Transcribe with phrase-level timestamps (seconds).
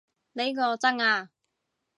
[0.33, 1.29] 呢個真啊